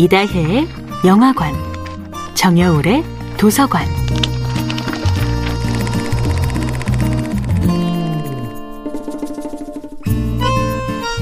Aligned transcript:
이다혜의 0.00 0.66
영화관, 1.04 1.52
정여울의 2.32 3.04
도서관. 3.36 3.86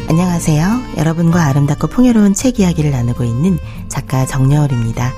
안녕하세요. 0.08 0.62
여러분과 0.96 1.46
아름답고 1.46 1.88
풍요로운 1.88 2.34
책 2.34 2.60
이야기를 2.60 2.92
나누고 2.92 3.24
있는 3.24 3.58
작가 3.88 4.24
정여울입니다. 4.24 5.12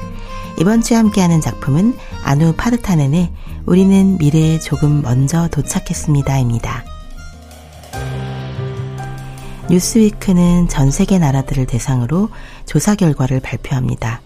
이번 0.58 0.80
주에 0.80 0.96
함께하는 0.96 1.42
작품은 1.42 1.98
아누 2.24 2.54
파르타넨의 2.54 3.30
우리는 3.66 4.16
미래에 4.16 4.58
조금 4.58 5.02
먼저 5.02 5.48
도착했습니다입니다. 5.48 6.99
뉴스위크는 9.70 10.68
전 10.68 10.90
세계 10.90 11.18
나라들을 11.18 11.64
대상으로 11.66 12.28
조사 12.66 12.96
결과를 12.96 13.38
발표합니다. 13.38 14.20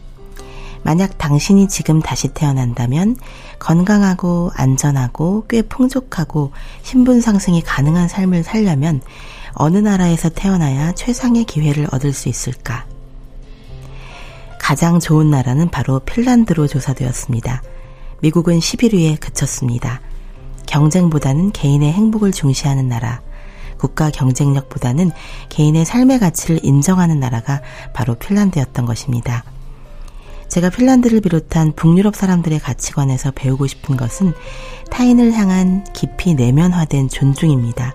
만약 0.83 1.19
당신이 1.19 1.69
지금 1.69 2.01
다시 2.01 2.29
태어난다면 2.29 3.17
건강하고 3.59 4.53
안전하고 4.55 5.45
꽤 5.49 5.61
풍족하고 5.63 6.53
신분 6.83 7.21
상승이 7.21 7.63
가능한 7.63 8.09
삶을 8.09 8.43
살려면 8.43 9.03
어느 9.53 9.79
나라에서 9.79 10.31
태어나야 10.31 10.93
최상의 10.93 11.45
기회를 11.45 11.89
얻을 11.93 12.13
수 12.13 12.29
있을까? 12.29 12.87
가장 14.59 14.99
좋은 14.99 15.31
나라는 15.31 15.71
바로 15.71 16.01
핀란드로 16.01 16.67
조사되었습니다. 16.67 17.63
미국은 18.21 18.59
11위에 18.61 19.21
그쳤습니다. 19.21 20.01
경쟁보다는 20.67 21.53
개인의 21.53 21.93
행복을 21.93 22.33
중시하는 22.33 22.89
나라. 22.89 23.21
국가 23.79 24.11
경쟁력보다는 24.11 25.11
개인의 25.49 25.85
삶의 25.85 26.19
가치를 26.19 26.61
인정하는 26.63 27.21
나라가 27.21 27.61
바로 27.93 28.15
핀란드였던 28.15 28.87
것입니다. 28.87 29.45
제가 30.49 30.71
핀란드를 30.71 31.21
비롯한 31.21 31.73
북유럽 31.73 32.15
사람들의 32.15 32.59
가치관에서 32.61 33.33
배우고 33.33 33.67
싶은 33.67 33.97
것은 33.97 34.35
타인을 34.91 35.33
향한 35.33 35.85
깊이 35.93 36.35
내면화된 36.35 37.09
존중입니다. 37.09 37.95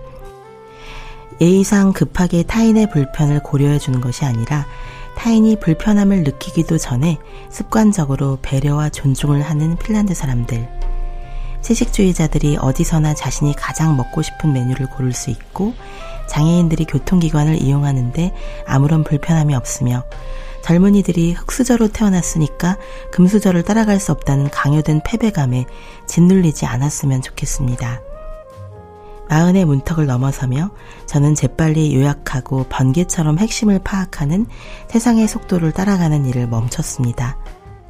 예의상 1.42 1.94
급하게 1.94 2.44
타인의 2.44 2.90
불편을 2.90 3.44
고려해 3.44 3.80
주는 3.80 4.02
것이 4.02 4.26
아니라 4.26 4.66
타인이 5.16 5.60
불편함을 5.60 6.24
느끼기도 6.24 6.78
전에 6.78 7.18
습관적으로 7.50 8.40
배려와 8.42 8.90
존중을 8.90 9.42
하는 9.42 9.78
핀란드 9.78 10.14
사람들. 10.14 10.79
채식주의자들이 11.62 12.58
어디서나 12.58 13.14
자신이 13.14 13.56
가장 13.56 13.98
먹고 13.98 14.22
싶은 14.22 14.54
메뉴를 14.54 14.88
고를 14.88 15.14
수 15.14 15.30
있고 15.30 15.74
장애인들이 16.30 16.86
교통기관을 16.86 17.62
이용하는데 17.62 18.34
아무런 18.66 19.04
불편함이 19.04 19.56
없으며 19.56 20.04
젊은이들이 20.62 21.34
흑수저로 21.34 21.90
태어났으니까 21.90 22.78
금수저를 23.12 23.64
따라갈 23.64 24.00
수 24.00 24.12
없다는 24.12 24.50
강요된 24.50 25.02
패배감에 25.04 25.66
짓눌리지 26.08 26.66
않았으면 26.66 27.22
좋겠습니다. 27.22 28.02
마흔의 29.30 29.66
문턱을 29.66 30.06
넘어서며 30.08 30.72
저는 31.06 31.36
재빨리 31.36 31.96
요약하고 31.96 32.66
번개처럼 32.68 33.38
핵심을 33.38 33.80
파악하는 33.84 34.48
세상의 34.90 35.28
속도를 35.28 35.72
따라가는 35.72 36.26
일을 36.26 36.48
멈췄습니다. 36.48 37.38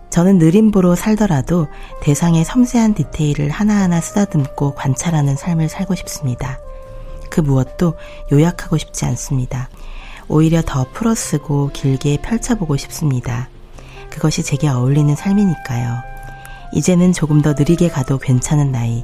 저는 0.10 0.38
느림보로 0.40 0.96
살더라도 0.96 1.68
대상의 2.02 2.44
섬세한 2.44 2.96
디테일을 2.96 3.50
하나하나 3.50 4.02
쓰다듬고 4.02 4.76
관찰하는 4.76 5.36
삶을 5.36 5.70
살고 5.70 5.96
싶습니다. 5.96 6.60
그 7.30 7.42
무엇도 7.42 7.96
요약하고 8.32 8.78
싶지 8.78 9.06
않습니다. 9.06 9.70
오히려 10.28 10.62
더 10.66 10.86
풀어쓰고 10.92 11.72
길게 11.74 12.18
펼쳐보고 12.22 12.78
싶습니다. 12.78 13.50
그것이 14.10 14.44
제게 14.44 14.68
어울리는 14.68 15.16
삶이니까요. 15.16 15.98
이제는 16.74 17.14
조금 17.14 17.42
더 17.42 17.54
느리게 17.54 17.90
가도 17.90 18.18
괜찮은 18.20 18.72
나이. 18.72 19.04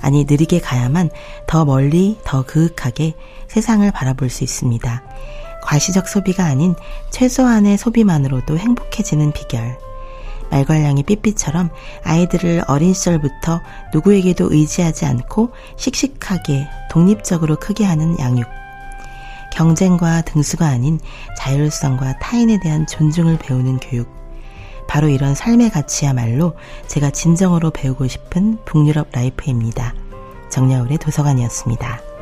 아니, 0.00 0.24
느리게 0.24 0.60
가야만 0.60 1.10
더 1.46 1.64
멀리, 1.64 2.18
더 2.24 2.44
그윽하게 2.44 3.14
세상을 3.48 3.88
바라볼 3.92 4.30
수 4.30 4.44
있습니다. 4.44 5.02
과시적 5.62 6.08
소비가 6.08 6.44
아닌 6.44 6.74
최소한의 7.10 7.78
소비만으로도 7.78 8.58
행복해지는 8.58 9.32
비결. 9.32 9.78
말괄량이 10.54 11.02
삐삐처럼 11.02 11.70
아이들을 12.04 12.62
어린 12.68 12.94
시절부터 12.94 13.60
누구에게도 13.92 14.52
의지하지 14.52 15.04
않고 15.04 15.50
씩씩하게 15.76 16.68
독립적으로 16.90 17.56
크게 17.56 17.84
하는 17.84 18.16
양육. 18.20 18.46
경쟁과 19.52 20.22
등수가 20.22 20.66
아닌 20.66 21.00
자율성과 21.38 22.18
타인에 22.18 22.60
대한 22.60 22.86
존중을 22.86 23.38
배우는 23.38 23.78
교육. 23.78 24.08
바로 24.86 25.08
이런 25.08 25.34
삶의 25.34 25.70
가치야말로 25.70 26.54
제가 26.86 27.10
진정으로 27.10 27.70
배우고 27.70 28.06
싶은 28.06 28.58
북유럽 28.64 29.08
라이프입니다. 29.12 29.94
정여울의 30.50 30.98
도서관이었습니다. 30.98 32.13